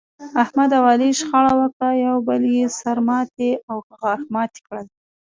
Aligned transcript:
احمد 0.43 0.69
او 0.77 0.83
علي 0.91 1.09
شخړه 1.19 1.53
وکړه، 1.59 1.89
یو 2.05 2.15
بل 2.27 2.41
یې 2.55 2.63
سر 2.79 2.97
ماتی 3.07 3.51
او 3.69 3.77
غاښ 3.99 4.21
ماتی 4.35 4.59
کړل. 4.67 4.85